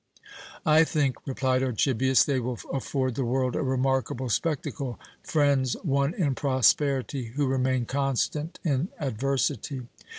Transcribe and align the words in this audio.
"I 0.65 0.83
think," 0.83 1.27
replied 1.27 1.61
Archibius, 1.61 2.23
"they 2.23 2.39
will 2.39 2.57
afford 2.73 3.13
the 3.13 3.23
world 3.23 3.55
a 3.55 3.61
remarkable 3.61 4.29
spectacle; 4.29 4.99
friends 5.21 5.75
won 5.83 6.15
in 6.15 6.33
prosperity 6.33 7.25
who 7.35 7.45
remain 7.45 7.85
constant 7.85 8.57
in 8.63 8.87
adversity." 8.97 9.81